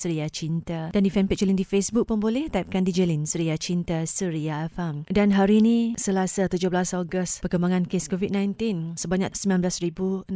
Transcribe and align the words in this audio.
Surya 0.01 0.25
Cinta. 0.33 0.89
Dan 0.89 1.05
di 1.05 1.13
fanpage 1.13 1.45
Lin 1.45 1.53
di 1.53 1.61
Facebook 1.61 2.09
pun 2.09 2.17
boleh 2.17 2.54
typekan 2.55 2.87
DJ 2.87 3.11
Lin 3.11 3.27
Suria 3.27 3.59
Cinta 3.59 4.07
Suria 4.07 4.71
FM. 4.71 5.03
Dan 5.11 5.35
hari 5.35 5.59
ini 5.59 5.99
Selasa 5.99 6.47
17 6.47 6.71
Ogos 6.95 7.43
perkembangan 7.43 7.83
kes 7.83 8.07
COVID-19 8.07 8.95
sebanyak 8.95 9.35
19,631 9.35 10.31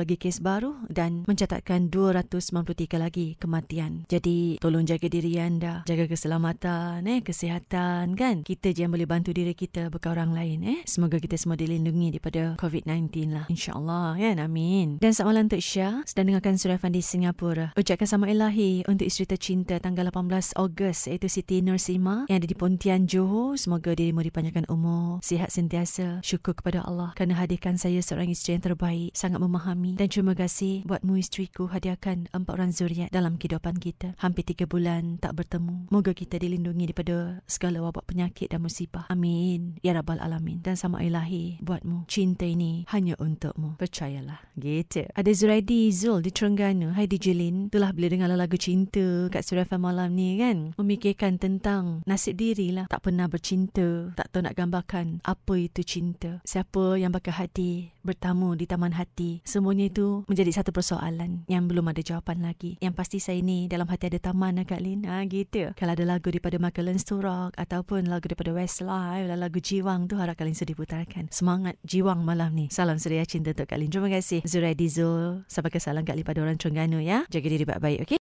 lagi 0.00 0.16
kes 0.16 0.40
baru 0.40 0.72
dan 0.88 1.28
mencatatkan 1.28 1.92
293 1.92 2.96
lagi 2.96 3.36
kematian. 3.36 4.08
Jadi 4.08 4.56
tolong 4.56 4.88
jaga 4.88 5.04
diri 5.04 5.36
anda, 5.36 5.84
jaga 5.84 6.08
keselamatan, 6.08 7.04
eh 7.04 7.20
kesihatan 7.20 8.16
kan. 8.16 8.40
Kita 8.40 8.72
je 8.72 8.88
yang 8.88 8.92
boleh 8.96 9.04
bantu 9.04 9.36
diri 9.36 9.52
kita 9.52 9.92
bukan 9.92 10.16
orang 10.16 10.32
lain 10.32 10.64
eh. 10.64 10.80
Semoga 10.88 11.20
kita 11.20 11.36
semua 11.36 11.60
dilindungi 11.60 12.16
daripada 12.16 12.56
COVID-19 12.56 13.36
lah. 13.36 13.44
InsyaAllah 13.52 14.16
ya. 14.16 14.32
Amin. 14.40 14.96
Dan 14.96 15.12
selamat 15.12 15.28
malam 15.28 15.44
untuk 15.52 15.60
Syah 15.60 16.00
sedang 16.08 16.32
dengarkan 16.32 16.56
Surya 16.56 16.80
Fan 16.80 16.96
di 16.96 17.04
Singapura. 17.04 17.76
Ucapkan 17.76 18.08
sama 18.08 18.32
ilahi 18.32 18.88
untuk 18.88 19.04
isteri 19.04 19.28
tercinta 19.28 19.76
tanggal 19.76 20.08
18 20.08 20.56
Ogos 20.56 21.17
iaitu 21.18 21.34
Siti 21.34 21.58
Nursima 21.66 22.30
yang 22.30 22.38
ada 22.38 22.46
di 22.46 22.54
Pontian 22.54 23.10
Johor. 23.10 23.58
Semoga 23.58 23.90
dirimu 23.90 24.22
dipanjangkan 24.22 24.70
umur, 24.70 25.18
sihat 25.18 25.50
sentiasa. 25.50 26.22
Syukur 26.22 26.54
kepada 26.54 26.86
Allah 26.86 27.10
kerana 27.18 27.34
hadirkan 27.34 27.74
saya 27.74 27.98
seorang 27.98 28.30
isteri 28.30 28.54
yang 28.54 28.70
terbaik, 28.70 29.10
sangat 29.18 29.42
memahami. 29.42 29.98
Dan 29.98 30.06
terima 30.06 30.38
kasih 30.38 30.86
buatmu 30.86 31.18
isteriku 31.18 31.66
hadiahkan 31.66 32.30
empat 32.30 32.52
orang 32.54 32.70
zuriat 32.70 33.10
dalam 33.10 33.34
kehidupan 33.34 33.82
kita. 33.82 34.14
Hampir 34.22 34.46
tiga 34.46 34.70
bulan 34.70 35.18
tak 35.18 35.34
bertemu. 35.34 35.90
Moga 35.90 36.14
kita 36.14 36.38
dilindungi 36.38 36.86
daripada 36.86 37.42
segala 37.50 37.82
wabak 37.82 38.06
penyakit 38.06 38.54
dan 38.54 38.62
musibah. 38.62 39.10
Amin. 39.10 39.74
Ya 39.82 39.98
Rabbal 39.98 40.22
Alamin. 40.22 40.62
Dan 40.62 40.78
sama 40.78 41.02
ilahi 41.02 41.58
buatmu. 41.66 42.06
Cinta 42.06 42.46
ini 42.46 42.86
hanya 42.94 43.18
untukmu. 43.18 43.74
Percayalah. 43.74 44.38
Gitu. 44.54 45.02
Ada 45.18 45.34
Zuraidi 45.34 45.90
Zul 45.90 46.22
di 46.22 46.30
Terengganu. 46.30 46.94
Hai 46.94 47.10
DJ 47.10 47.34
Lin. 47.34 47.74
Itulah 47.74 47.90
bila 47.90 48.06
dengar 48.06 48.30
lagu 48.30 48.54
cinta 48.54 49.26
kat 49.34 49.42
Surah 49.42 49.66
Malam 49.74 50.14
ni 50.14 50.38
kan. 50.38 50.78
Memik 50.78 50.97
memikirkan 50.98 51.38
tentang 51.38 52.02
nasib 52.10 52.34
diri 52.34 52.74
lah. 52.74 52.90
Tak 52.90 53.06
pernah 53.06 53.30
bercinta. 53.30 54.10
Tak 54.18 54.34
tahu 54.34 54.42
nak 54.42 54.58
gambarkan 54.58 55.22
apa 55.22 55.54
itu 55.54 55.86
cinta. 55.86 56.42
Siapa 56.42 56.98
yang 56.98 57.14
bakal 57.14 57.38
hadir 57.38 57.94
bertamu 58.02 58.58
di 58.58 58.66
taman 58.66 58.96
hati. 58.98 59.44
Semuanya 59.46 59.86
itu 59.86 60.26
menjadi 60.26 60.58
satu 60.58 60.74
persoalan 60.74 61.46
yang 61.46 61.70
belum 61.70 61.86
ada 61.92 62.02
jawapan 62.02 62.42
lagi. 62.42 62.80
Yang 62.82 62.94
pasti 62.98 63.18
saya 63.20 63.38
ni 63.44 63.70
dalam 63.70 63.86
hati 63.86 64.10
ada 64.10 64.18
taman 64.18 64.58
lah 64.58 64.66
Kak 64.66 64.80
Lin. 64.80 65.06
Ha, 65.06 65.22
gitu. 65.28 65.70
Kalau 65.78 65.92
ada 65.94 66.02
lagu 66.02 66.26
daripada 66.32 66.58
Michael 66.58 66.98
to 66.98 67.22
Rock 67.22 67.54
ataupun 67.54 68.10
lagu 68.10 68.26
daripada 68.26 68.50
Westlife, 68.50 69.28
lagu 69.28 69.60
Jiwang 69.62 70.10
tu 70.10 70.18
harap 70.18 70.34
kalian 70.34 70.56
sudah 70.56 70.72
diputarkan. 70.74 71.30
Semangat 71.30 71.78
Jiwang 71.84 72.26
malam 72.26 72.56
ni. 72.56 72.66
Salam 72.72 72.98
suria 72.98 73.22
cinta 73.28 73.54
untuk 73.54 73.70
Kak 73.70 73.78
Lin. 73.78 73.92
Terima 73.92 74.10
kasih. 74.10 74.42
Zurai 74.48 74.74
Dizul. 74.74 75.44
Sampai 75.46 75.70
ke 75.70 75.78
salam 75.78 76.02
Kak 76.02 76.16
Lin 76.16 76.24
pada 76.24 76.40
orang 76.40 76.56
Terengganu 76.56 76.98
ya. 77.04 77.28
Jaga 77.28 77.46
diri 77.46 77.68
baik-baik, 77.68 78.08
okey? 78.08 78.16